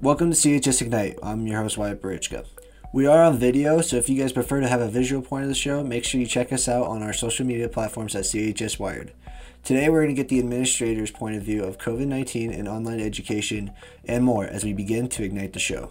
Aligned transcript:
Welcome 0.00 0.30
to 0.30 0.36
CHS 0.36 0.80
Ignite. 0.80 1.18
I'm 1.24 1.44
your 1.48 1.60
host, 1.60 1.76
Wyatt 1.76 2.00
Burichka. 2.00 2.46
We 2.92 3.06
are 3.08 3.20
on 3.24 3.36
video, 3.36 3.80
so 3.80 3.96
if 3.96 4.08
you 4.08 4.16
guys 4.16 4.32
prefer 4.32 4.60
to 4.60 4.68
have 4.68 4.80
a 4.80 4.86
visual 4.86 5.22
point 5.22 5.42
of 5.42 5.48
the 5.48 5.56
show, 5.56 5.82
make 5.82 6.04
sure 6.04 6.20
you 6.20 6.26
check 6.28 6.52
us 6.52 6.68
out 6.68 6.86
on 6.86 7.02
our 7.02 7.12
social 7.12 7.44
media 7.44 7.68
platforms 7.68 8.14
at 8.14 8.22
CHS 8.22 8.78
Wired. 8.78 9.12
Today, 9.64 9.88
we're 9.88 10.04
going 10.04 10.14
to 10.14 10.22
get 10.22 10.28
the 10.28 10.38
administrator's 10.38 11.10
point 11.10 11.34
of 11.34 11.42
view 11.42 11.64
of 11.64 11.78
COVID 11.78 12.06
19 12.06 12.52
and 12.52 12.68
online 12.68 13.00
education 13.00 13.72
and 14.04 14.22
more 14.22 14.44
as 14.44 14.62
we 14.62 14.72
begin 14.72 15.08
to 15.08 15.24
ignite 15.24 15.52
the 15.52 15.58
show. 15.58 15.90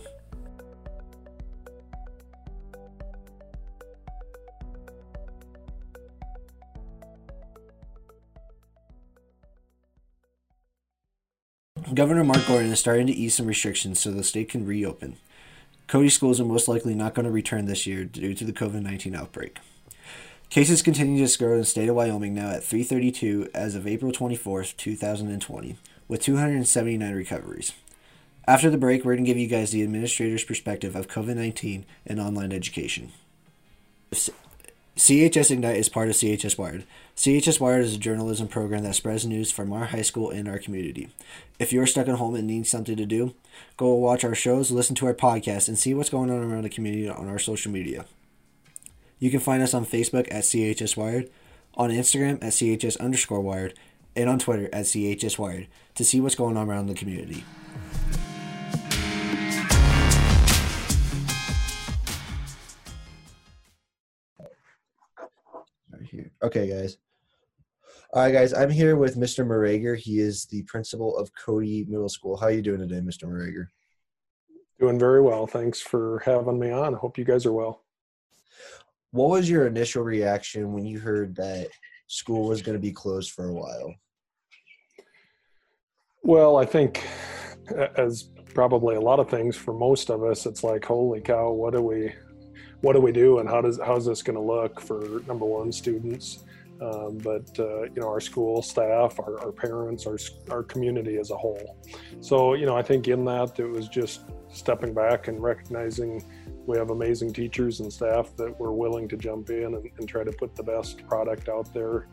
Governor 11.98 12.24
Mark 12.24 12.46
Gordon 12.46 12.72
is 12.72 12.80
starting 12.80 13.08
to 13.08 13.14
ease 13.14 13.34
some 13.34 13.48
restrictions 13.48 14.00
so 14.00 14.12
the 14.12 14.24
state 14.24 14.50
can 14.50 14.68
reopen. 14.68 15.18
Cody 15.88 16.10
schools 16.10 16.40
are 16.40 16.46
most 16.46 16.68
likely 16.68 16.94
not 16.94 17.16
going 17.16 17.26
to 17.26 17.32
return 17.32 17.66
this 17.66 17.88
year 17.88 18.06
due 18.06 18.36
to 18.36 18.46
the 18.46 18.54
COVID 18.54 18.84
19 18.84 19.16
outbreak. 19.16 19.58
Cases 20.52 20.84
continue 20.84 21.26
to 21.26 21.38
grow 21.40 21.54
in 21.54 21.58
the 21.58 21.66
state 21.66 21.90
of 21.90 21.96
Wyoming 21.96 22.36
now 22.36 22.52
at 22.52 22.64
332 22.64 23.50
as 23.56 23.74
of 23.74 23.88
April 23.88 24.12
24th, 24.12 24.78
2020, 24.78 25.76
with 26.08 26.22
279 26.22 27.16
recoveries. 27.16 27.74
After 28.48 28.70
the 28.70 28.78
break, 28.78 29.04
we're 29.04 29.16
going 29.16 29.26
to 29.26 29.32
give 29.32 29.40
you 29.40 29.48
guys 29.48 29.72
the 29.72 29.82
administrator's 29.82 30.44
perspective 30.44 30.96
of 30.96 31.08
COVID 31.08 31.36
19 31.36 31.84
and 32.06 32.20
online 32.20 32.52
education. 32.52 33.12
CHS 34.98 35.52
Ignite 35.52 35.78
is 35.78 35.90
part 35.90 36.10
of 36.10 36.16
CHS 36.16 36.58
Wired. 36.58 36.84
CHS 37.16 37.60
Wired 37.60 37.86
is 37.86 37.94
a 37.94 38.00
journalism 38.00 38.48
program 38.48 38.82
that 38.82 38.96
spreads 38.96 39.28
news 39.28 39.52
from 39.52 39.72
our 39.72 39.86
high 39.86 40.02
school 40.02 40.32
and 40.32 40.48
our 40.48 40.58
community. 40.58 41.10
If 41.60 41.72
you're 41.72 41.86
stuck 41.86 42.08
at 42.08 42.16
home 42.16 42.34
and 42.34 42.48
need 42.48 42.66
something 42.66 42.96
to 42.96 43.06
do, 43.06 43.36
go 43.78 43.94
watch 43.94 44.24
our 44.24 44.34
shows, 44.34 44.72
listen 44.72 44.96
to 44.96 45.06
our 45.06 45.14
podcast, 45.14 45.68
and 45.68 45.78
see 45.78 45.94
what's 45.94 46.10
going 46.10 46.32
on 46.32 46.42
around 46.42 46.64
the 46.64 46.70
community 46.70 47.08
on 47.08 47.28
our 47.28 47.38
social 47.38 47.72
media. 47.72 48.06
You 49.20 49.30
can 49.30 49.40
find 49.40 49.62
us 49.62 49.76
on 49.76 49.86
Facebook 49.86 50.28
at 50.32 50.46
CHS 50.46 50.98
Wired, 50.98 51.30
on 51.76 51.92
Instagram 51.92 52.44
at 52.44 52.54
CHS 52.54 53.00
underscore 53.00 53.42
Wired, 53.42 53.76
and 54.16 54.28
on 54.28 54.40
Twitter 54.40 54.68
at 54.74 54.86
CHS 54.86 55.38
Wired 55.38 55.68
to 55.94 56.04
see 56.04 56.20
what's 56.20 56.34
going 56.34 56.58
on 56.58 56.68
around 56.68 56.88
the 56.88 56.96
community. 56.96 57.44
Okay, 66.44 66.70
guys. 66.70 66.98
All 68.14 68.22
right, 68.22 68.32
guys. 68.32 68.54
I'm 68.54 68.70
here 68.70 68.96
with 68.96 69.18
Mr. 69.18 69.46
Merager. 69.46 69.96
He 69.98 70.20
is 70.20 70.46
the 70.46 70.62
principal 70.64 71.18
of 71.18 71.32
Cody 71.34 71.86
Middle 71.88 72.10
School. 72.10 72.38
How 72.38 72.48
are 72.48 72.52
you 72.52 72.62
doing 72.62 72.80
today, 72.80 73.02
Mr. 73.02 73.28
Merager? 73.28 73.68
Doing 74.80 75.00
very 75.00 75.22
well. 75.22 75.48
Thanks 75.48 75.82
for 75.82 76.22
having 76.24 76.60
me 76.60 76.72
on. 76.72 76.94
I 76.94 76.98
hope 76.98 77.18
you 77.18 77.26
guys 77.26 77.46
are 77.46 77.54
well. 77.54 77.84
What 79.12 79.30
was 79.30 79.50
your 79.50 79.66
initial 79.66 80.04
reaction 80.04 80.74
when 80.74 80.86
you 80.86 81.00
heard 81.00 81.36
that 81.38 81.70
school 82.06 82.48
was 82.48 82.62
going 82.62 82.78
to 82.78 82.82
be 82.82 82.92
closed 82.92 83.32
for 83.32 83.50
a 83.50 83.54
while? 83.54 83.94
Well, 86.24 86.58
I 86.58 86.66
think 86.66 87.04
as 87.96 88.30
probably 88.54 88.96
a 88.96 89.02
lot 89.02 89.20
of 89.20 89.30
things 89.30 89.56
for 89.56 89.74
most 89.74 90.10
of 90.10 90.24
us, 90.24 90.46
it's 90.46 90.64
like, 90.64 90.86
holy 90.86 91.22
cow, 91.22 91.52
what 91.52 91.74
do 91.74 91.82
we, 91.82 92.14
what 92.82 92.94
do 92.94 93.02
we 93.02 93.12
do, 93.12 93.40
and 93.40 93.50
how 93.50 93.62
does 93.62 93.80
how's 93.84 94.06
this 94.06 94.22
going 94.22 94.36
to 94.36 94.42
look 94.42 94.80
for 94.80 95.22
number 95.28 95.46
one 95.46 95.72
students, 95.72 96.44
um, 96.82 97.18
but 97.18 97.48
uh, 97.60 97.84
you 97.84 97.98
know 98.02 98.08
our 98.08 98.20
school 98.20 98.62
staff, 98.62 99.20
our, 99.20 99.40
our 99.44 99.52
parents, 99.52 100.06
our 100.06 100.18
our 100.50 100.64
community 100.64 101.18
as 101.18 101.32
a 101.32 101.38
whole. 101.38 101.78
So 102.22 102.54
you 102.54 102.66
know, 102.66 102.78
I 102.78 102.84
think 102.84 103.08
in 103.08 103.26
that 103.26 103.60
it 103.60 103.66
was 103.68 103.88
just 103.88 104.26
stepping 104.50 104.94
back 104.94 105.28
and 105.28 105.42
recognizing 105.42 106.24
we 106.68 106.78
have 106.78 106.90
amazing 106.90 107.34
teachers 107.34 107.80
and 107.80 107.92
staff 107.92 108.36
that 108.36 108.60
were 108.60 108.74
willing 108.74 109.08
to 109.08 109.18
jump 109.18 109.50
in 109.50 109.74
and, 109.74 109.90
and 109.98 110.08
try 110.08 110.24
to 110.24 110.32
put 110.32 110.54
the 110.56 110.64
best 110.64 111.08
product 111.08 111.48
out 111.48 111.74
there 111.74 112.08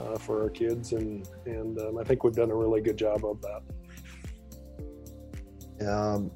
uh, 0.00 0.16
for 0.18 0.42
our 0.42 0.50
kids, 0.50 0.92
and 0.92 1.28
and 1.46 1.78
um, 1.78 1.98
I 1.98 2.04
think 2.04 2.24
we've 2.24 2.34
done 2.34 2.50
a 2.50 2.56
really 2.56 2.80
good 2.80 2.96
job 2.96 3.24
of 3.24 3.40
that. 3.42 3.62
Um, 5.88 6.30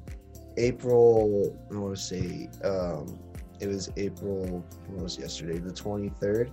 April, 0.57 1.57
I 1.71 1.77
want 1.77 1.95
to 1.95 2.01
say, 2.01 2.49
um, 2.63 3.19
it 3.63 3.67
was 3.67 3.89
April. 3.97 4.63
What 4.87 5.03
was 5.03 5.17
yesterday? 5.17 5.57
The 5.57 5.73
twenty 5.73 6.09
third. 6.09 6.51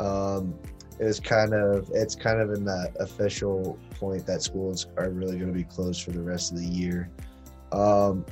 Um, 0.00 0.58
it 0.98 1.04
was 1.04 1.20
kind 1.20 1.52
of 1.52 1.90
it's 1.94 2.14
kind 2.14 2.40
of 2.40 2.50
in 2.52 2.64
that 2.64 2.96
official 2.98 3.78
point 4.00 4.26
that 4.26 4.42
schools 4.42 4.86
are 4.96 5.10
really 5.10 5.38
going 5.38 5.52
to 5.52 5.56
be 5.56 5.64
closed 5.64 6.02
for 6.02 6.10
the 6.12 6.22
rest 6.22 6.52
of 6.52 6.58
the 6.58 6.66
year. 6.66 7.10
Um, 7.72 8.24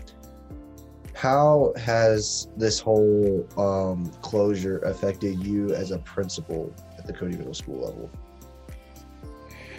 how 1.14 1.72
has 1.76 2.48
this 2.56 2.80
whole 2.80 3.46
um, 3.56 4.10
closure 4.20 4.78
affected 4.78 5.38
you 5.44 5.74
as 5.74 5.90
a 5.90 5.98
principal 5.98 6.74
at 6.98 7.06
the 7.06 7.12
Cody 7.12 7.36
Middle 7.36 7.54
School 7.54 7.80
level? 7.80 8.10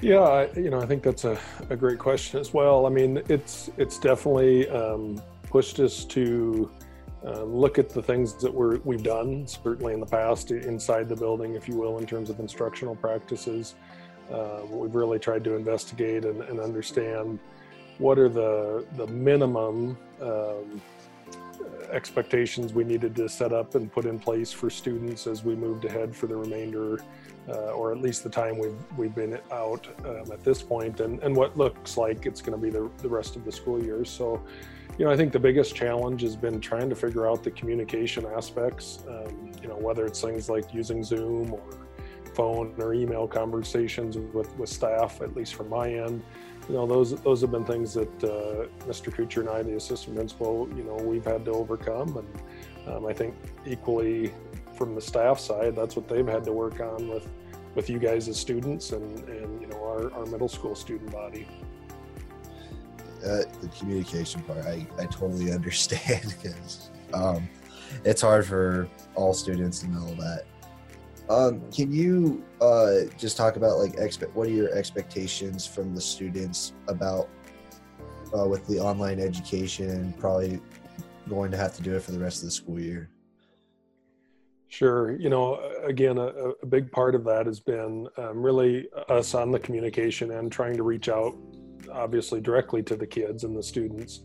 Yeah, 0.02 0.48
you 0.56 0.70
know, 0.70 0.80
I 0.80 0.86
think 0.86 1.04
that's 1.04 1.26
a, 1.26 1.38
a 1.70 1.76
great 1.76 2.00
question 2.00 2.40
as 2.40 2.54
well. 2.54 2.86
I 2.86 2.90
mean, 2.90 3.22
it's 3.30 3.70
it's 3.78 3.98
definitely 3.98 4.70
um, 4.70 5.22
pushed 5.50 5.80
us 5.80 6.06
to 6.06 6.70
um, 7.26 7.56
look 7.56 7.80
at 7.80 7.90
the 7.90 8.02
things 8.02 8.36
that 8.36 8.54
we're, 8.54 8.78
we've 8.84 9.04
done, 9.04 9.48
certainly 9.48 9.94
in 9.94 10.00
the 10.00 10.06
past, 10.06 10.52
inside 10.52 11.10
the 11.10 11.16
building, 11.16 11.56
if 11.56 11.68
you 11.68 11.76
will, 11.76 11.98
in 11.98 12.06
terms 12.06 12.30
of 12.30 12.40
instructional 12.40 12.96
practices. 12.96 13.76
Uh, 14.32 14.62
we've 14.70 14.96
really 14.96 15.20
tried 15.20 15.44
to 15.44 15.56
investigate 15.56 16.26
and, 16.26 16.42
and, 16.44 16.60
understand 16.60 17.38
what 18.00 18.18
are 18.18 18.30
the, 18.30 18.84
the 18.96 19.06
minimum 19.08 19.96
um, 20.20 20.82
expectations 21.92 22.74
we 22.74 22.84
needed 22.84 23.16
to 23.16 23.30
set 23.30 23.54
up 23.54 23.76
and 23.76 23.92
put 23.92 24.06
in 24.06 24.18
place 24.18 24.52
for 24.52 24.70
students 24.70 25.28
as 25.28 25.44
we 25.44 25.56
moved 25.56 25.86
ahead 25.86 26.16
for 26.16 26.26
the 26.26 26.36
remainder, 26.36 27.00
uh, 27.48 27.72
or 27.72 27.92
at 27.92 28.00
least 28.00 28.24
the 28.24 28.30
time 28.30 28.58
we've, 28.58 28.76
we've 28.98 29.16
been 29.16 29.40
out 29.52 29.88
um, 30.06 30.32
at 30.32 30.44
this 30.44 30.62
point, 30.62 31.00
and, 31.00 31.22
and 31.22 31.36
what 31.36 31.56
looks 31.56 31.96
like 31.96 32.26
it's 32.26 32.42
going 32.42 32.60
to 32.60 32.62
be 32.62 32.72
the, 32.72 32.90
the 33.04 33.10
rest 33.10 33.36
of 33.36 33.46
the 33.46 33.52
school 33.52 33.84
year. 33.84 34.04
So, 34.04 34.42
you 34.98 35.06
know, 35.06 35.12
I 35.12 35.18
think 35.18 35.34
the 35.34 35.40
biggest 35.40 35.76
challenge 35.76 36.22
has 36.22 36.36
been 36.36 36.62
trying 36.62 36.90
to 36.90 36.96
figure 36.96 37.28
out 37.28 37.44
the 37.44 37.52
communication 37.52 38.26
aspects. 38.26 39.04
Um, 39.08 39.52
you 39.62 39.68
know, 39.68 39.76
whether 39.76 40.06
it's 40.06 40.22
things 40.22 40.50
like 40.50 40.74
using 40.74 41.04
Zoom 41.04 41.54
or 41.54 41.62
phone 42.34 42.74
or 42.78 42.94
email 42.94 43.28
conversations 43.28 44.18
with, 44.18 44.56
with 44.58 44.70
staff, 44.70 45.22
at 45.22 45.36
least 45.36 45.56
from 45.56 45.70
my 45.70 45.90
end. 45.90 46.24
You 46.70 46.76
know, 46.76 46.88
those 46.88 47.20
those 47.22 47.42
have 47.42 47.52
been 47.52 47.66
things 47.66 47.94
that 47.94 48.24
uh, 48.24 48.68
Mr. 48.86 49.14
Kucher 49.14 49.42
and 49.42 49.50
I, 49.50 49.64
the 49.64 49.76
assistant 49.76 50.16
principal, 50.16 50.68
you 50.76 50.84
know, 50.84 50.96
we've 50.96 51.26
had 51.26 51.46
to 51.46 51.52
overcome. 51.52 52.18
And 52.18 52.88
um, 52.96 53.06
I 53.06 53.14
think 53.14 53.36
equally 53.66 54.34
from 54.76 54.96
the 54.96 55.02
staff 55.02 55.40
side, 55.40 55.76
that's 55.76 55.96
what 55.96 56.08
they've 56.08 56.28
had 56.28 56.44
to 56.46 56.54
work 56.54 56.80
on 56.80 57.08
with 57.08 57.28
with 57.76 57.90
you 57.90 58.00
guys 58.00 58.30
as 58.30 58.40
students 58.40 58.94
and, 58.94 59.28
and 59.28 59.62
you 59.62 59.68
know 59.68 59.84
our, 59.84 60.12
our 60.14 60.26
middle 60.28 60.48
school 60.48 60.76
student 60.76 61.12
body 61.12 61.46
uh, 63.26 63.44
the 63.62 63.68
communication 63.78 64.42
part, 64.44 64.66
I, 64.66 64.86
I 65.00 65.06
totally 65.06 65.52
understand 65.60 66.36
because 66.42 66.90
um, 67.14 67.48
it's 68.04 68.22
hard 68.22 68.46
for 68.46 68.88
all 69.16 69.34
students 69.34 69.80
to 69.80 69.90
know 69.90 70.14
that. 70.16 70.46
Um, 71.28 71.62
can 71.72 71.92
you 71.92 72.44
uh, 72.62 73.12
just 73.18 73.36
talk 73.36 73.56
about 73.56 73.80
like 73.80 73.96
expect 73.96 74.36
what 74.36 74.48
are 74.48 74.52
your 74.52 74.72
expectations 74.76 75.66
from 75.66 75.96
the 75.96 76.02
students 76.02 76.74
about 76.88 77.30
uh, 78.38 78.46
with 78.46 78.68
the 78.68 78.80
online 78.80 79.20
education 79.20 80.14
probably 80.20 80.62
going 81.28 81.50
to 81.50 81.58
have 81.58 81.76
to 81.78 81.82
do 81.82 81.96
it 81.96 82.04
for 82.04 82.12
the 82.12 82.20
rest 82.20 82.44
of 82.44 82.46
the 82.46 82.52
school 82.52 82.80
year? 82.80 83.10
Sure. 84.68 85.16
You 85.18 85.30
know, 85.30 85.72
again, 85.84 86.18
a, 86.18 86.28
a 86.62 86.66
big 86.66 86.92
part 86.92 87.16
of 87.16 87.24
that 87.24 87.46
has 87.46 87.60
been 87.60 88.08
um, 88.18 88.44
really 88.44 88.88
us 89.10 89.34
on 89.34 89.50
the 89.50 89.60
communication 89.60 90.32
and 90.32 90.52
trying 90.52 90.76
to 90.78 90.84
reach 90.84 91.08
out 91.08 91.36
obviously 91.92 92.42
directly 92.42 92.84
to 92.84 92.96
the 92.96 93.08
kids 93.08 93.44
and 93.44 93.56
the 93.56 93.64
students, 93.64 94.22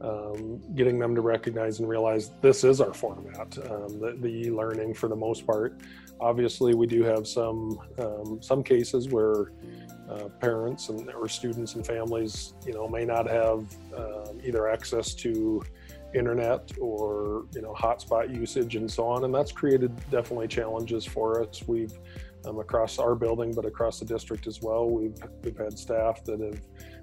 um, 0.00 0.60
getting 0.74 0.98
them 0.98 1.14
to 1.14 1.20
recognize 1.20 1.78
and 1.78 1.88
realize 1.88 2.30
this 2.40 2.64
is 2.64 2.80
our 2.80 2.92
format, 2.92 3.56
um, 3.70 4.00
the, 4.00 4.16
the 4.20 4.28
e-learning 4.28 4.94
for 4.94 5.08
the 5.08 5.16
most 5.16 5.46
part. 5.46 5.80
Obviously, 6.20 6.74
we 6.74 6.86
do 6.86 7.02
have 7.02 7.26
some 7.26 7.78
um, 7.98 8.38
some 8.40 8.62
cases 8.62 9.08
where 9.08 9.52
uh, 10.08 10.28
parents 10.40 10.88
and 10.88 11.08
or 11.10 11.28
students 11.28 11.74
and 11.74 11.86
families, 11.86 12.54
you 12.66 12.72
know, 12.72 12.88
may 12.88 13.04
not 13.04 13.28
have 13.28 13.66
um, 13.96 14.40
either 14.44 14.68
access 14.68 15.14
to 15.14 15.62
internet 16.14 16.70
or 16.78 17.46
you 17.54 17.62
know 17.62 17.72
hotspot 17.72 18.34
usage 18.34 18.76
and 18.76 18.90
so 18.90 19.06
on, 19.06 19.24
and 19.24 19.34
that's 19.34 19.52
created 19.52 19.94
definitely 20.10 20.48
challenges 20.48 21.04
for 21.04 21.42
us. 21.42 21.62
We've 21.66 21.92
um, 22.44 22.58
across 22.58 22.98
our 22.98 23.14
building, 23.14 23.54
but 23.54 23.64
across 23.64 23.98
the 23.98 24.04
district 24.04 24.46
as 24.46 24.60
well. 24.60 24.88
We've 24.90 25.16
we've 25.42 25.56
had 25.56 25.78
staff 25.78 26.24
that 26.24 26.40
have 26.40 26.60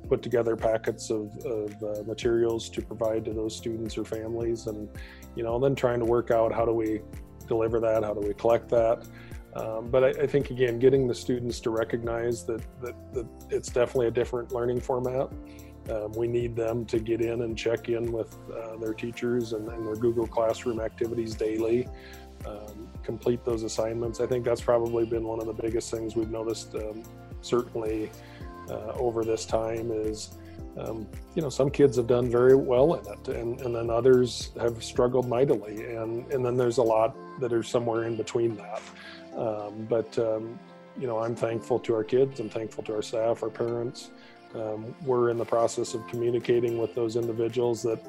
put 0.08 0.22
together 0.22 0.56
packets 0.56 1.10
of, 1.10 1.36
of 1.46 1.84
uh, 1.84 2.04
materials 2.04 2.70
to 2.70 2.82
provide 2.82 3.26
to 3.26 3.34
those 3.34 3.56
students 3.56 3.98
or 3.98 4.06
families, 4.06 4.68
and 4.68 4.90
you 5.36 5.44
know, 5.44 5.60
then 5.60 5.76
trying 5.76 6.00
to 6.00 6.06
work 6.06 6.32
out 6.32 6.54
how 6.54 6.66
do 6.66 6.74
we 6.74 7.02
deliver 7.48 7.80
that, 7.80 8.04
how 8.04 8.14
do 8.14 8.22
we 8.22 8.34
collect 8.34 8.70
that. 8.70 9.06
Um, 9.56 9.90
but 9.90 10.04
I, 10.04 10.08
I, 10.24 10.28
think 10.28 10.52
again, 10.52 10.78
getting 10.78 11.08
the 11.08 11.16
students 11.16 11.60
to 11.62 11.72
recognize 11.72 12.46
that, 12.46 12.62
that 12.82 12.96
that 13.14 13.26
it's 13.50 13.70
definitely 13.70 14.08
a 14.08 14.12
different 14.12 14.52
learning 14.52 14.80
format. 14.80 15.30
Um, 15.90 16.12
we 16.12 16.28
need 16.28 16.56
them 16.56 16.86
to 16.86 17.00
get 17.00 17.20
in 17.22 17.42
and 17.42 17.58
check 17.58 17.90
in 17.90 18.12
with 18.12 18.36
uh, 18.56 18.78
their 18.78 18.94
teachers 18.94 19.54
and, 19.54 19.68
and, 19.70 19.88
their 19.88 19.96
Google 19.96 20.28
Classroom 20.28 20.80
activities 20.80 21.34
daily, 21.34 21.88
um, 22.46 22.88
complete 23.02 23.44
those 23.44 23.64
assignments. 23.64 24.20
I 24.20 24.28
think 24.28 24.46
that's 24.46 24.62
probably 24.62 25.06
been 25.08 25.24
one 25.24 25.40
of 25.40 25.48
the 25.48 25.54
biggest 25.54 25.90
things 25.90 26.16
we've 26.16 26.30
noticed, 26.30 26.76
um, 26.76 27.02
certainly 27.42 28.12
uh, 28.70 28.94
over 28.96 29.24
this 29.24 29.46
time, 29.46 29.92
is 29.92 30.32
um, 30.78 31.08
you 31.36 31.42
know 31.42 31.50
some 31.50 31.70
kids 31.70 31.98
have 31.98 32.08
done 32.08 32.30
very 32.30 32.56
well 32.56 32.96
in 32.96 33.06
it, 33.12 33.28
and, 33.30 33.60
and 33.62 33.76
then 33.76 33.90
others 33.90 34.52
have 34.60 34.84
struggled 34.84 35.28
mightily, 35.28 35.96
and 35.96 36.32
and 36.32 36.46
then 36.46 36.56
there's 36.58 36.78
a 36.78 36.84
lot 36.84 37.16
that 37.40 37.54
are 37.54 37.64
somewhere 37.64 38.04
in 38.04 38.16
between 38.16 38.56
that. 38.58 38.82
Um, 39.38 39.86
but 39.90 40.18
um, 40.20 40.60
you 41.00 41.08
know, 41.08 41.20
I'm 41.20 41.36
thankful 41.36 41.80
to 41.80 41.96
our 41.96 42.04
kids. 42.04 42.40
I'm 42.40 42.50
thankful 42.50 42.84
to 42.86 42.96
our 42.96 43.02
staff, 43.02 43.44
our 43.44 43.50
parents. 43.50 44.12
Um, 44.56 44.96
we're 45.04 45.30
in 45.30 45.38
the 45.38 45.46
process 45.46 45.94
of 45.94 46.06
communicating 46.08 46.78
with 46.78 46.96
those 46.96 47.16
individuals 47.16 47.82
that 47.84 48.04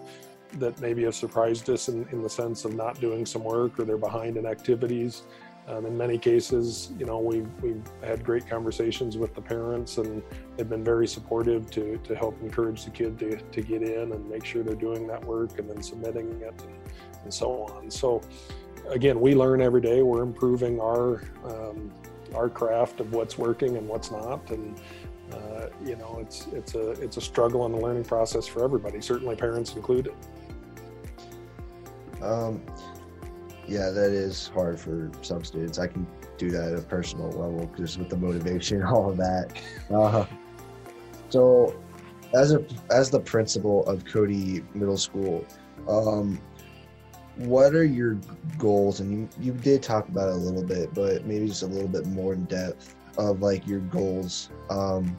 that 0.55 0.81
maybe 0.81 1.05
have 1.05 1.15
surprised 1.15 1.71
us 1.71 1.89
in, 1.89 2.09
in 2.11 2.23
the 2.23 2.29
sense 2.29 2.65
of 2.65 2.75
not 2.75 3.01
doing 3.01 3.25
some 3.25 3.45
work 3.45 3.79
or 3.79 3.85
they're 3.85 3.97
behind 3.97 4.37
in 4.37 4.47
activities. 4.47 5.23
Um, 5.71 5.87
in 5.87 5.97
many 5.97 6.19
cases, 6.19 6.91
you 6.99 7.07
know, 7.07 7.19
we've, 7.19 7.49
we've 7.63 7.83
had 8.03 8.25
great 8.25 8.49
conversations 8.49 9.17
with 9.17 9.35
the 9.35 9.41
parents 9.41 9.99
and 9.99 10.21
they've 10.57 10.69
been 10.69 10.83
very 10.83 11.07
supportive 11.07 11.71
to, 11.71 11.97
to 11.99 12.15
help 12.17 12.41
encourage 12.43 12.85
the 12.85 12.91
kid 12.91 13.19
to, 13.21 13.37
to 13.37 13.63
get 13.63 13.83
in 13.83 14.11
and 14.13 14.29
make 14.29 14.45
sure 14.45 14.65
they're 14.65 14.75
doing 14.75 15.07
that 15.07 15.25
work 15.25 15.59
and 15.61 15.71
then 15.71 15.81
submitting 15.81 16.29
it 16.41 16.55
and, 16.63 16.79
and 17.23 17.33
so 17.33 17.67
on. 17.67 17.89
So 17.89 18.21
again, 18.89 19.21
we 19.21 19.37
learn 19.37 19.63
every 19.63 19.81
day. 19.81 20.03
We're 20.03 20.23
improving 20.23 20.81
our, 20.81 21.23
um, 21.45 21.93
our 22.35 22.49
craft 22.49 22.99
of 22.99 23.13
what's 23.13 23.39
working 23.39 23.77
and 23.77 23.87
what's 23.87 24.11
not. 24.11 24.51
And 24.51 24.81
uh, 25.33 25.69
you 25.85 25.95
know, 25.95 26.19
it's 26.21 26.49
it's 26.49 26.75
a 26.75 26.91
it's 27.03 27.17
a 27.17 27.21
struggle 27.21 27.65
and 27.65 27.73
a 27.73 27.79
learning 27.79 28.03
process 28.03 28.49
for 28.49 28.65
everybody, 28.65 29.01
certainly 29.01 29.37
parents 29.37 29.77
included. 29.77 30.13
Um, 32.21 32.61
yeah, 33.71 33.91
that 33.91 34.11
is 34.11 34.49
hard 34.49 34.81
for 34.81 35.13
some 35.23 35.45
students. 35.45 35.79
I 35.79 35.87
can 35.87 36.05
do 36.39 36.51
that 36.51 36.73
at 36.73 36.79
a 36.79 36.83
personal 36.83 37.29
level 37.29 37.67
because 37.67 37.97
with 37.97 38.09
the 38.09 38.17
motivation, 38.17 38.83
all 38.83 39.11
of 39.11 39.17
that. 39.19 39.57
Uh, 39.89 40.27
so, 41.29 41.81
as 42.35 42.53
a 42.53 42.65
as 42.91 43.11
the 43.11 43.21
principal 43.21 43.87
of 43.87 44.05
Cody 44.05 44.65
Middle 44.75 44.97
School, 44.97 45.47
um, 45.89 46.41
what 47.37 47.73
are 47.75 47.85
your 47.85 48.19
goals? 48.59 48.99
And 48.99 49.13
you 49.13 49.29
you 49.41 49.53
did 49.53 49.85
talk 49.85 50.09
about 50.09 50.31
it 50.31 50.35
a 50.35 50.39
little 50.39 50.65
bit, 50.65 50.93
but 50.93 51.25
maybe 51.25 51.47
just 51.47 51.63
a 51.63 51.69
little 51.69 51.89
bit 51.89 52.07
more 52.07 52.33
in 52.33 52.47
depth 52.47 52.97
of 53.19 53.41
like 53.41 53.69
your 53.69 53.81
goals 53.81 54.51
um, 54.69 55.17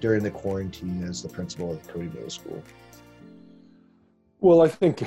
during 0.00 0.22
the 0.22 0.30
quarantine 0.30 1.02
as 1.04 1.22
the 1.22 1.28
principal 1.30 1.72
of 1.72 1.88
Cody 1.88 2.08
Middle 2.08 2.28
School? 2.28 2.62
Well, 4.40 4.60
I 4.60 4.68
think 4.68 5.02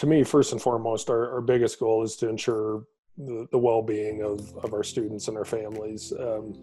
to 0.00 0.06
me, 0.06 0.24
first 0.24 0.52
and 0.52 0.62
foremost, 0.62 1.10
our, 1.10 1.30
our 1.30 1.42
biggest 1.42 1.78
goal 1.78 2.02
is 2.02 2.16
to 2.16 2.26
ensure 2.26 2.86
the, 3.18 3.46
the 3.52 3.58
well-being 3.58 4.22
of, 4.22 4.56
of 4.64 4.72
our 4.72 4.82
students 4.82 5.28
and 5.28 5.36
their 5.36 5.44
families. 5.44 6.10
Um, 6.18 6.54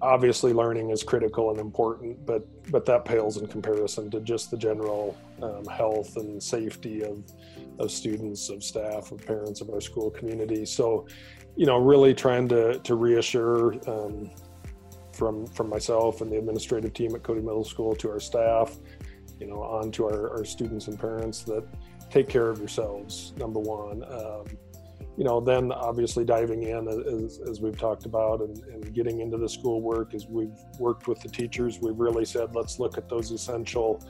obviously, 0.00 0.54
learning 0.54 0.88
is 0.88 1.02
critical 1.02 1.50
and 1.50 1.60
important, 1.60 2.24
but 2.24 2.42
but 2.72 2.86
that 2.86 3.04
pales 3.04 3.36
in 3.36 3.46
comparison 3.46 4.10
to 4.10 4.20
just 4.20 4.50
the 4.50 4.56
general 4.56 5.18
um, 5.42 5.66
health 5.66 6.16
and 6.16 6.42
safety 6.42 7.04
of 7.04 7.30
of 7.78 7.90
students, 7.90 8.48
of 8.48 8.64
staff, 8.64 9.12
of 9.12 9.18
parents, 9.26 9.60
of 9.60 9.68
our 9.68 9.82
school 9.82 10.08
community. 10.10 10.64
So, 10.64 11.06
you 11.56 11.66
know, 11.66 11.76
really 11.76 12.14
trying 12.14 12.48
to 12.48 12.78
to 12.78 12.94
reassure 12.94 13.74
um, 13.86 14.30
from 15.12 15.46
from 15.48 15.68
myself 15.68 16.22
and 16.22 16.32
the 16.32 16.38
administrative 16.38 16.94
team 16.94 17.14
at 17.14 17.22
Cody 17.22 17.42
Middle 17.42 17.64
School 17.64 17.94
to 17.96 18.08
our 18.08 18.20
staff, 18.20 18.78
you 19.38 19.46
know, 19.46 19.60
on 19.60 19.90
to 19.92 20.06
our, 20.06 20.30
our 20.38 20.44
students 20.46 20.88
and 20.88 20.98
parents 20.98 21.42
that 21.42 21.68
take 22.10 22.28
care 22.28 22.48
of 22.48 22.58
yourselves. 22.58 23.32
Number 23.36 23.60
one. 23.60 24.04
Um, 24.04 24.44
you 25.16 25.24
know, 25.24 25.40
then 25.40 25.72
obviously 25.72 26.26
diving 26.26 26.64
in 26.64 26.88
as, 26.88 27.38
as 27.38 27.58
we've 27.58 27.78
talked 27.78 28.04
about 28.04 28.42
and, 28.42 28.62
and, 28.64 28.94
getting 28.94 29.20
into 29.20 29.38
the 29.38 29.48
school 29.48 29.80
work 29.80 30.12
as 30.12 30.26
we've 30.26 30.58
worked 30.78 31.08
with 31.08 31.18
the 31.20 31.28
teachers, 31.30 31.80
we've 31.80 31.98
really 31.98 32.26
said, 32.26 32.54
let's 32.54 32.78
look 32.78 32.98
at 32.98 33.08
those 33.08 33.30
essential 33.30 34.06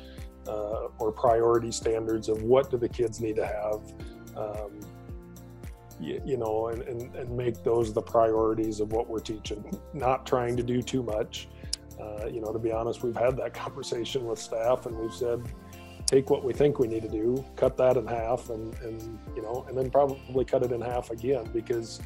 uh, 0.49 0.89
or 0.99 1.13
priority 1.13 1.71
standards 1.71 2.29
of 2.29 2.43
what 2.43 2.73
do 2.73 2.77
the 2.77 2.89
kids 2.89 3.21
need 3.21 3.37
to 3.37 3.47
have 3.47 3.81
um, 4.37 4.81
you, 6.01 6.21
you 6.25 6.37
know, 6.37 6.69
and, 6.69 6.83
and, 6.83 7.15
and 7.15 7.37
make 7.37 7.63
those 7.65 7.93
the 7.93 8.03
priorities 8.03 8.81
of 8.81 8.93
what 8.93 9.09
we're 9.09 9.19
teaching, 9.19 9.65
not 9.95 10.27
trying 10.27 10.57
to 10.57 10.63
do 10.63 10.83
too 10.83 11.03
much. 11.03 11.49
Uh, 12.01 12.27
you 12.27 12.41
know, 12.41 12.53
to 12.53 12.59
be 12.59 12.71
honest, 12.71 13.03
we've 13.03 13.17
had 13.17 13.37
that 13.39 13.55
conversation 13.65 14.27
with 14.27 14.39
staff 14.39 14.87
and 14.87 14.97
we've 14.97 15.15
said, 15.15 15.43
take 16.06 16.31
what 16.31 16.44
we 16.44 16.53
think 16.53 16.79
we 16.79 16.87
need 16.87 17.03
to 17.03 17.08
do, 17.08 17.44
cut 17.56 17.76
that 17.76 17.97
in 17.97 18.06
half, 18.06 18.49
and, 18.50 18.75
and 18.81 19.19
you 19.35 19.43
know, 19.43 19.67
and 19.69 19.76
then 19.76 19.91
probably 19.91 20.44
cut 20.44 20.62
it 20.62 20.73
in 20.73 20.81
half 20.81 21.11
again 21.11 21.49
because 21.53 22.00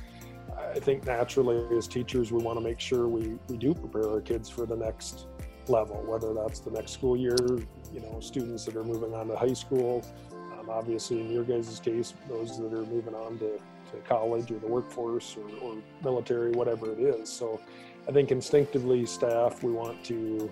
I 0.59 0.79
think 0.79 1.07
naturally 1.07 1.77
as 1.77 1.87
teachers, 1.87 2.33
we 2.33 2.43
want 2.43 2.59
to 2.59 2.65
make 2.65 2.81
sure 2.81 3.09
we, 3.09 3.39
we 3.49 3.57
do 3.57 3.75
prepare 3.75 4.09
our 4.11 4.21
kids 4.21 4.49
for 4.49 4.67
the 4.67 4.77
next 4.77 5.27
level, 5.69 6.03
whether 6.07 6.33
that's 6.33 6.61
the 6.61 6.71
next 6.71 6.93
school 6.93 7.17
year, 7.17 7.37
you 7.93 8.01
know, 8.01 8.19
students 8.21 8.65
that 8.65 8.77
are 8.77 8.85
moving 8.85 9.15
on 9.15 9.29
to 9.29 9.37
high 9.37 9.53
school, 9.53 10.05
um, 10.33 10.71
obviously 10.71 11.21
in 11.21 11.31
your 11.31 11.45
guys' 11.45 11.81
case, 11.81 12.15
those 12.29 12.59
that 12.59 12.73
are 12.73 12.87
moving 12.87 13.15
on 13.15 13.39
to 13.39 13.61
to 13.91 13.97
college 14.09 14.51
or 14.51 14.59
the 14.59 14.67
workforce 14.67 15.37
or, 15.37 15.49
or 15.61 15.77
military, 16.03 16.53
whatever 16.53 16.93
it 16.93 17.01
is. 17.01 17.29
So 17.29 17.61
I 18.09 18.13
think 18.13 18.31
instinctively, 18.31 19.05
staff, 19.07 19.63
we 19.63 19.73
want 19.73 20.05
to 20.05 20.51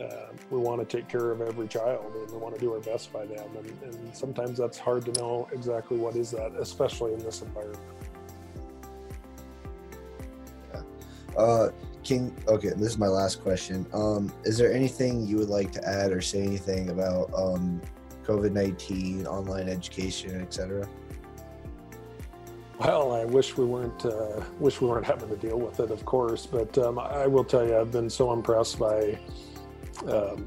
uh, 0.00 0.26
we 0.50 0.58
want 0.58 0.86
to 0.86 0.96
take 0.96 1.08
care 1.08 1.30
of 1.30 1.40
every 1.40 1.68
child 1.68 2.12
and 2.14 2.30
we 2.30 2.38
want 2.38 2.54
to 2.54 2.60
do 2.60 2.72
our 2.72 2.80
best 2.80 3.12
by 3.12 3.26
them. 3.26 3.44
And, 3.56 3.82
and 3.82 4.14
sometimes 4.14 4.58
that's 4.58 4.78
hard 4.78 5.04
to 5.06 5.12
know 5.20 5.48
exactly 5.52 5.98
what 5.98 6.16
is 6.16 6.30
that, 6.30 6.52
especially 6.58 7.12
in 7.12 7.18
this 7.20 7.42
environment. 7.42 7.82
Uh, 11.36 11.68
King, 12.02 12.36
okay, 12.48 12.70
this 12.70 12.88
is 12.88 12.98
my 12.98 13.06
last 13.06 13.42
question. 13.42 13.86
Um, 13.94 14.32
is 14.44 14.58
there 14.58 14.72
anything 14.72 15.26
you 15.26 15.36
would 15.36 15.48
like 15.48 15.70
to 15.72 15.88
add 15.88 16.12
or 16.12 16.20
say 16.20 16.42
anything 16.42 16.90
about 16.90 17.32
um, 17.34 17.80
COVID 18.24 18.52
19, 18.52 19.26
online 19.26 19.68
education, 19.68 20.40
etc.? 20.40 20.88
Well, 22.78 23.14
I 23.14 23.24
wish 23.24 23.56
we 23.56 23.64
weren't 23.64 24.04
uh, 24.04 24.42
wish 24.58 24.80
we 24.80 24.88
weren't 24.88 25.06
having 25.06 25.28
to 25.28 25.36
deal 25.36 25.58
with 25.60 25.78
it, 25.78 25.92
of 25.92 26.04
course. 26.04 26.46
But 26.46 26.76
um, 26.78 26.98
I 26.98 27.28
will 27.28 27.44
tell 27.44 27.64
you, 27.64 27.78
I've 27.78 27.92
been 27.92 28.10
so 28.10 28.32
impressed 28.32 28.80
by 28.80 29.18
um, 30.08 30.46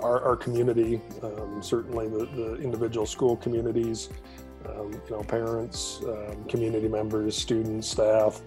our, 0.00 0.22
our, 0.22 0.36
community. 0.36 1.00
Um, 1.22 1.62
certainly, 1.62 2.08
the, 2.08 2.26
the, 2.26 2.56
individual 2.56 3.06
school 3.06 3.36
communities, 3.36 4.10
um, 4.68 4.92
you 4.92 5.00
know, 5.10 5.22
parents, 5.22 6.00
um, 6.04 6.44
community 6.44 6.88
members, 6.88 7.36
students, 7.36 7.88
staff, 7.88 8.40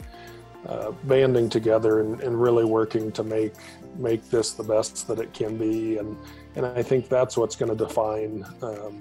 uh, 0.68 0.92
banding 1.04 1.50
together 1.50 2.02
and, 2.02 2.20
and, 2.22 2.42
really 2.42 2.66
working 2.66 3.12
to 3.12 3.24
make 3.24 3.54
make 3.98 4.28
this 4.30 4.52
the 4.52 4.64
best 4.64 5.08
that 5.08 5.20
it 5.20 5.34
can 5.34 5.58
be. 5.58 5.98
And 5.98 6.18
and 6.56 6.66
I 6.66 6.84
think 6.84 7.10
that's 7.10 7.38
what's 7.38 7.56
going 7.56 7.76
to 7.76 7.86
define 7.86 8.46
um, 8.62 9.00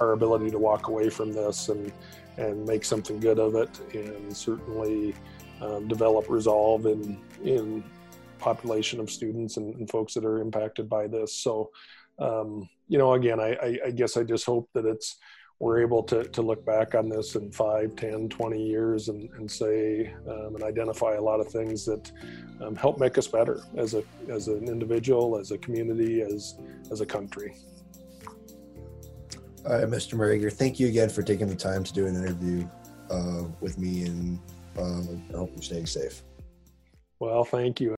our 0.00 0.12
ability 0.12 0.50
to 0.50 0.58
walk 0.58 0.88
away 0.88 1.08
from 1.08 1.32
this 1.32 1.68
and 1.68 1.92
and 2.36 2.64
make 2.66 2.84
something 2.84 3.20
good 3.20 3.38
of 3.38 3.54
it, 3.54 3.70
and 3.94 4.36
certainly 4.36 5.14
um, 5.60 5.86
develop 5.88 6.28
resolve 6.28 6.86
in 6.86 7.18
in 7.44 7.84
population 8.42 9.00
of 9.00 9.08
students 9.08 9.56
and, 9.56 9.74
and, 9.76 9.88
folks 9.88 10.14
that 10.14 10.24
are 10.24 10.40
impacted 10.40 10.88
by 10.88 11.06
this. 11.06 11.32
So, 11.32 11.70
um, 12.18 12.68
you 12.88 12.98
know, 12.98 13.14
again, 13.14 13.38
I, 13.38 13.54
I, 13.54 13.78
I, 13.86 13.90
guess 13.90 14.16
I 14.16 14.24
just 14.24 14.44
hope 14.44 14.68
that 14.74 14.84
it's 14.84 15.16
we're 15.60 15.80
able 15.80 16.02
to, 16.02 16.24
to 16.24 16.42
look 16.42 16.66
back 16.66 16.96
on 16.96 17.08
this 17.08 17.36
in 17.36 17.52
5, 17.52 17.94
10, 17.94 18.28
20 18.28 18.66
years 18.66 19.08
and, 19.08 19.30
and 19.38 19.48
say 19.48 20.12
um, 20.28 20.56
and 20.56 20.64
identify 20.64 21.14
a 21.14 21.20
lot 21.22 21.38
of 21.38 21.46
things 21.46 21.84
that 21.84 22.10
um, 22.60 22.74
help 22.74 22.98
make 22.98 23.16
us 23.16 23.28
better 23.28 23.62
as 23.76 23.94
a 23.94 24.02
as 24.28 24.48
an 24.48 24.68
individual, 24.68 25.38
as 25.38 25.52
a 25.52 25.58
community, 25.58 26.20
as 26.20 26.58
as 26.90 27.00
a 27.00 27.06
country. 27.06 27.54
All 29.64 29.78
right, 29.78 29.88
Mr. 29.88 30.14
Merager, 30.14 30.50
thank 30.50 30.80
you 30.80 30.88
again 30.88 31.08
for 31.08 31.22
taking 31.22 31.46
the 31.46 31.54
time 31.54 31.84
to 31.84 31.92
do 31.92 32.06
an 32.08 32.16
interview 32.16 32.68
uh, 33.08 33.44
with 33.60 33.78
me, 33.78 34.06
and 34.06 34.40
uh, 34.76 35.32
I 35.32 35.38
hope 35.38 35.52
you're 35.54 35.62
staying 35.62 35.86
safe. 35.86 36.24
Well, 37.20 37.44
thank 37.44 37.80
you. 37.80 37.94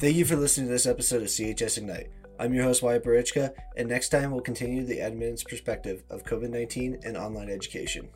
Thank 0.00 0.16
you 0.16 0.24
for 0.24 0.34
listening 0.34 0.68
to 0.68 0.72
this 0.72 0.86
episode 0.86 1.20
of 1.20 1.28
CHS 1.28 1.76
Ignite. 1.76 2.08
I'm 2.38 2.54
your 2.54 2.64
host, 2.64 2.82
Wyatt 2.82 3.04
Burichka, 3.04 3.52
and 3.76 3.86
next 3.86 4.08
time 4.08 4.30
we'll 4.30 4.40
continue 4.40 4.82
the 4.82 4.96
admin's 4.96 5.44
perspective 5.44 6.04
of 6.08 6.24
COVID 6.24 6.48
19 6.48 7.00
and 7.04 7.18
online 7.18 7.50
education. 7.50 8.08